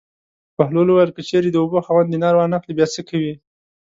[0.57, 3.33] بهلول وویل: که چېرې د اوبو خاوند دینار وانه خلي بیا څه کوې.